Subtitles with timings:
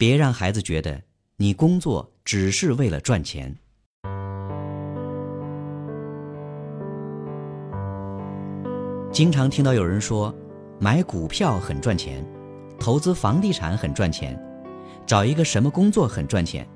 [0.00, 0.98] 别让孩子觉得
[1.36, 3.54] 你工作只是为了赚钱。
[9.12, 10.34] 经常听到有人说，
[10.78, 12.26] 买股票很赚钱，
[12.78, 14.42] 投资房地产很赚钱，
[15.04, 16.66] 找一个什么工作很赚钱，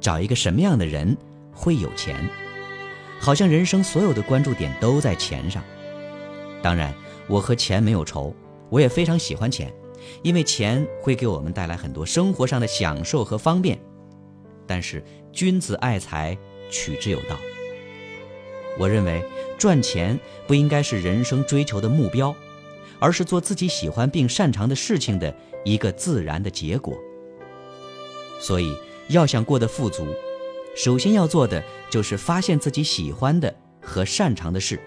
[0.00, 1.14] 找一个什么样的人
[1.52, 2.26] 会有钱，
[3.20, 5.62] 好像人生所有的关注点都在钱上。
[6.62, 6.90] 当然，
[7.28, 8.34] 我和钱没有仇，
[8.70, 9.70] 我也非常喜欢钱，
[10.22, 13.78] 因为钱会给我们带来很多生活上的享受和方便。
[14.66, 16.36] 但是，君子爱财，
[16.70, 17.36] 取之有道。
[18.78, 19.22] 我认为
[19.58, 22.34] 赚钱不应该是人生追求的目标，
[22.98, 25.34] 而是做自己喜欢并擅长的事情的
[25.64, 26.96] 一个自然的结果。
[28.40, 28.74] 所以，
[29.08, 30.06] 要想过得富足，
[30.74, 34.80] 首先要做的就是发现自己喜欢的和擅长的事，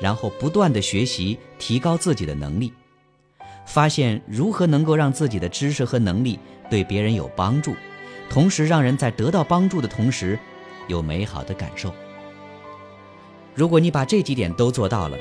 [0.00, 2.72] 然后不断的学习，提高自己的能力，
[3.66, 6.38] 发现如何能够让自己的知识和能力
[6.70, 7.74] 对别人有帮助，
[8.28, 10.38] 同时让人在得到帮助的同时，
[10.86, 11.92] 有美好的感受。
[13.54, 15.16] 如果你把这几点都做到了，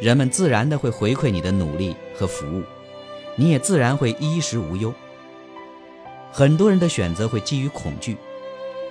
[0.00, 2.62] 人们自然的会回馈你的努力和服务，
[3.36, 4.92] 你也自然会衣食无忧。
[6.32, 8.16] 很多人的选择会基于恐惧，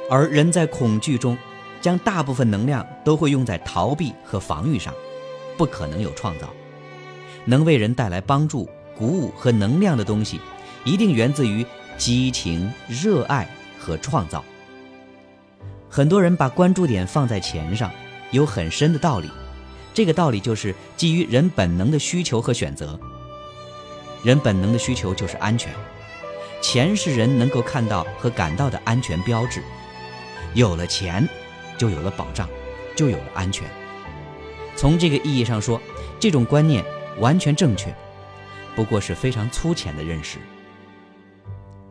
[0.10, 1.38] 而人在恐惧中，
[1.82, 4.94] 将大部分能量都会用在逃避和防御上，
[5.58, 6.48] 不可能有创造。
[7.46, 10.42] 能为人带来帮助、鼓舞和能量的东西，
[10.84, 11.66] 一定源自于
[11.98, 13.48] 激情、热爱
[13.80, 14.44] 和创造。
[15.90, 17.90] 很多人把关注点放在钱上。
[18.32, 19.28] 有很深的道理，
[19.92, 23.00] 这个道理就是基于人本能的需求和选择。
[24.22, 25.74] 人本能的需求就是安全，
[26.62, 29.64] 钱是人能够看到和感到的安全标志。
[30.54, 31.28] 有了钱，
[31.76, 32.48] 就有了保障，
[32.96, 33.68] 就有了安全。
[34.76, 35.82] 从这个意义上说，
[36.20, 36.86] 这种观念
[37.18, 37.92] 完全正确，
[38.80, 40.38] 不过是非常粗浅的认识。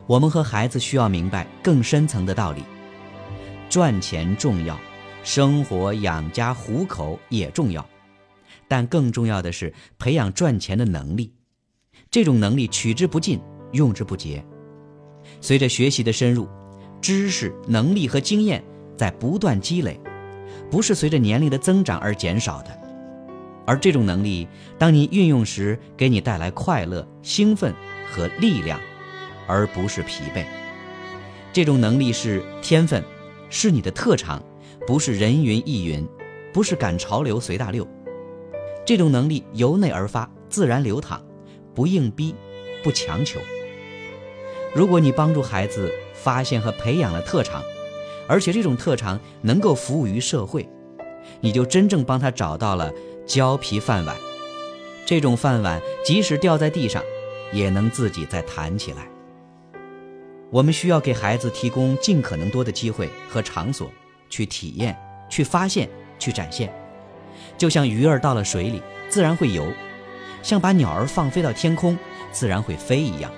[0.07, 2.63] 我们和孩子需要明白更深层的道理：
[3.69, 4.75] 赚钱重要。
[5.21, 7.87] 生活养家糊口也重要，
[8.67, 11.31] 但更重要的是培养赚钱的能力。
[12.09, 13.39] 这种能力取之不尽，
[13.73, 14.43] 用之不竭。
[15.41, 16.49] 随着学习的深入，
[16.99, 18.63] 知识、能力和经验
[18.97, 19.99] 在不断积累，
[20.71, 22.78] 不是随着年龄的增长而减少的。
[23.69, 24.47] 而这种能力，
[24.79, 27.71] 当你运用时，给你带来快乐、兴奋
[28.11, 28.79] 和力量，
[29.45, 30.43] 而不是疲惫。
[31.53, 33.03] 这种能力是天分，
[33.47, 34.41] 是你的特长。
[34.87, 36.03] 不是人云亦云，
[36.51, 37.87] 不是赶潮流随大流，
[38.83, 41.23] 这种能力由内而发，自然流淌，
[41.75, 42.33] 不硬逼，
[42.81, 43.39] 不强求。
[44.73, 47.61] 如果你帮助孩子发现和培养了特长，
[48.27, 50.67] 而且这种特长能够服务于社会，
[51.39, 52.91] 你就真正帮他找到了
[53.29, 54.17] 胶皮饭碗。
[55.05, 57.03] 这种饭碗即使掉在地上，
[57.53, 59.07] 也能自己再弹起来。
[60.49, 63.89] 我们需要给孩子提供尽可能多的机会和场所。
[64.31, 64.95] 去体验，
[65.27, 66.71] 去发现，去展现，
[67.57, 68.79] 就像鱼儿到了水里
[69.09, 69.65] 自然会游，
[70.43, 71.97] 像把鸟儿放飞到天空
[72.31, 73.31] 自然会飞一样，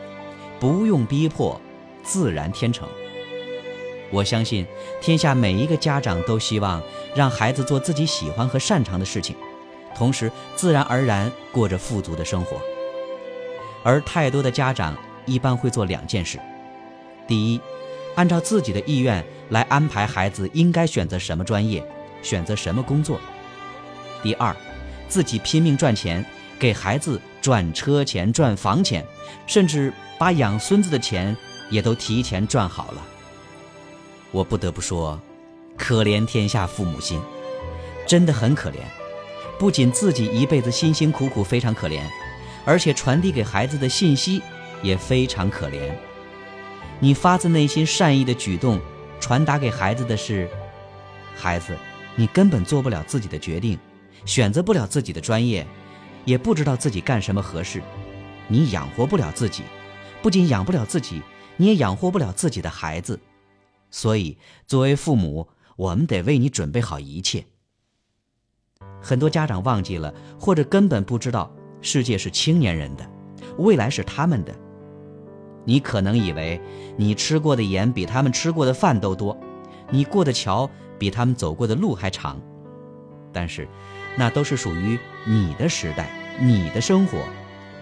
[0.59, 1.61] 不用逼迫，
[2.03, 2.89] 自然天成。
[4.11, 4.67] 我相信
[4.99, 6.83] 天下每一个家长都希望
[7.15, 9.37] 让孩子做自己喜欢和擅长的事情，
[10.01, 12.59] 同时自然而然过着富足的生活。
[13.83, 14.97] 而太多的家长
[15.27, 16.39] 一般会做两件事：
[17.27, 17.61] 第一，
[18.15, 19.23] 按照自己的意愿。
[19.49, 21.85] 来安排孩子应该选择什么专业，
[22.23, 23.19] 选择什么工作。
[24.23, 24.55] 第二，
[25.09, 26.25] 自己拼命赚钱，
[26.57, 29.05] 给孩子赚车钱、赚房钱，
[29.45, 31.35] 甚至把养孙子的钱
[31.69, 33.05] 也都提前赚好了。
[34.31, 35.19] 我不得不说，
[35.77, 37.21] 可怜天下父母心，
[38.07, 38.77] 真的很可怜。
[39.61, 42.01] 不仅自己一辈子辛辛苦苦非常可怜，
[42.65, 44.41] 而且传递给孩子的信息
[44.81, 45.93] 也非常可怜。
[46.99, 48.81] 你发自内心善意的举动。
[49.19, 50.49] 传达给孩子的是：
[51.35, 51.77] 孩子，
[52.15, 53.77] 你根本做不了自己的决定，
[54.25, 55.63] 选择不了自己的专业，
[56.25, 57.83] 也不知道自己干什么合适。
[58.47, 59.61] 你养活不了自己，
[60.23, 61.21] 不仅养不了自己，
[61.57, 63.19] 你也养活不了自己的孩子。
[63.91, 67.45] 所以，作为父母，我们得为你准备好一切。
[69.01, 71.51] 很多家长忘记了，或者根本不知道，
[71.81, 73.03] 世界是青年人的，
[73.57, 74.53] 未来是他们的。
[75.63, 76.59] 你可能以为
[76.97, 79.37] 你吃过的盐比他们吃过的饭都多，
[79.89, 82.39] 你过的桥比他们走过的路还长，
[83.31, 83.67] 但是，
[84.15, 87.19] 那都是属于你的时代，你的生活，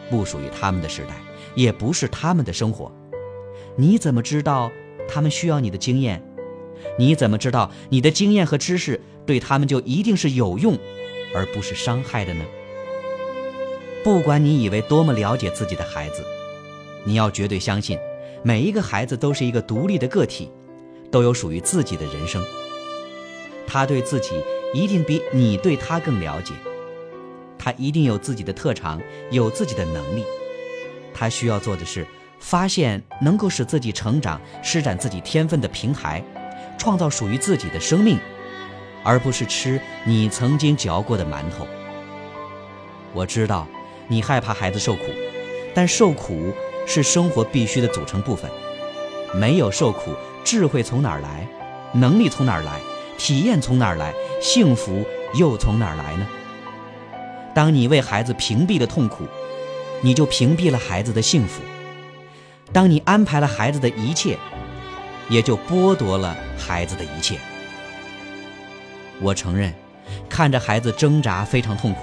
[0.10, 1.16] 不属于他们的时代，
[1.56, 2.92] 也不是他们的生活。
[3.76, 4.70] 你怎么知道
[5.08, 6.22] 他们需要你的经验？
[7.00, 10.78] 你怎么知道你的经验和知识对他们就一定是有用，
[11.34, 12.44] 而不是伤害的呢？
[14.04, 16.22] 不管你以为多么了解自己的孩子。
[17.06, 17.98] 你要绝对相信，
[18.44, 20.52] 每一个孩子都是一个独立的个体，
[21.10, 22.44] 都有属于自己的人生。
[23.66, 24.32] 他对自己
[24.74, 26.54] 一定比你对他更了解，
[27.58, 30.26] 他一定有自己的特长，有自己的能力。
[31.14, 32.06] 他需要做的是
[32.40, 36.22] 发现能够使自己成长、施展自己天分的平台，
[36.80, 38.18] 创造属于自己的生命，
[39.04, 41.68] 而不是吃你曾经嚼过的馒头。
[43.14, 43.68] 我知道
[44.08, 45.04] 你害怕孩子受苦，
[45.76, 46.54] 但受苦
[46.88, 48.50] 是生活必须的组成部分。
[49.36, 51.48] 没有受苦，智慧从哪儿来？
[51.94, 52.80] 能力从哪儿来？
[53.18, 54.14] 体验从哪儿来？
[54.42, 55.06] 幸福
[55.36, 56.26] 又从哪儿来呢？
[57.54, 59.28] 当你为孩子屏蔽了痛苦，
[60.02, 61.62] 你就屏蔽了孩子的幸福；
[62.72, 64.38] 当你安排了孩子的一切，
[65.30, 67.38] 也就剥夺了孩子的一切。
[69.22, 69.74] 我承认，
[70.28, 72.02] 看着孩子挣扎非常痛苦。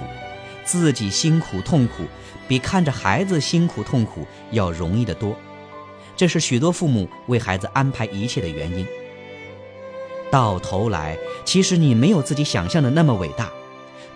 [0.65, 2.05] 自己辛苦痛苦，
[2.49, 5.37] 比看着孩子辛苦痛苦要容易得多，
[6.17, 8.85] 这是许多父母为孩子安排一切的原因。
[10.29, 13.49] 到头来，其实你没有自己想象的那么伟大，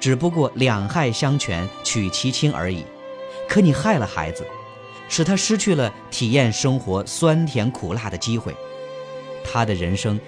[0.00, 2.84] 只不过两害相权取其轻而已。
[3.48, 4.44] 可你害了孩子，
[5.08, 8.52] 使他失去了体验生活酸甜苦辣的机会，
[9.50, 10.18] 他的人生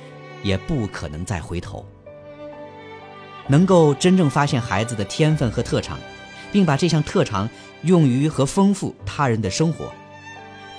[0.42, 1.86] 也不可能再回头。
[3.48, 5.98] 能够真正发现孩子的天分和特长，
[6.50, 7.48] 并把这项特长
[7.82, 9.92] 用于和丰富他人的生活，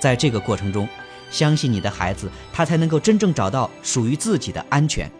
[0.00, 0.88] 在这个过程中，
[1.30, 5.10] 相信你的孩子，他才能够真正找到属于自己的安全，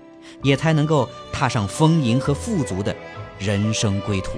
[0.42, 2.94] 也才能够踏上丰盈和富足的
[3.38, 4.32] 人生归途。